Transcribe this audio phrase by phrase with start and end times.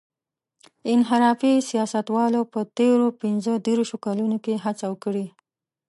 [0.93, 5.25] انحرافي سیاستوالو په تېرو پينځه دېرشو کلونو کې هڅه کړې.